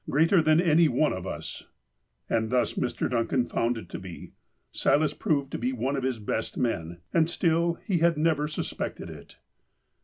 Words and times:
Greater 0.09 0.41
than 0.41 0.59
any 0.59 0.87
one 0.87 1.13
of 1.13 1.27
us." 1.27 1.67
And 2.27 2.49
thus 2.49 2.73
Mr. 2.73 3.07
Duncan 3.07 3.45
found 3.45 3.77
it 3.77 3.87
to 3.89 3.99
be. 3.99 4.31
Silas 4.71 5.13
proved 5.13 5.53
one 5.73 5.95
of 5.95 6.01
his 6.01 6.17
best 6.17 6.57
men, 6.57 6.97
and 7.13 7.29
still 7.29 7.75
he 7.85 7.99
had 7.99 8.17
never 8.17 8.47
suspected 8.47 9.11
it. 9.11 9.37